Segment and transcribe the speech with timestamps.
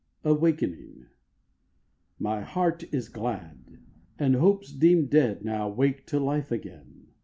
[0.23, 1.05] AWAKENING.
[2.17, 3.83] My heart is glad,
[4.17, 7.09] And hopes deemed dead now wake to life again.